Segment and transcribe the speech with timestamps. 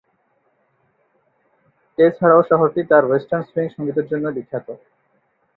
[1.97, 4.67] এছাড়াও শহরটি তার ওয়েস্টার্ন সুইং সঙ্গীতের জন্যও বিখ্যাত।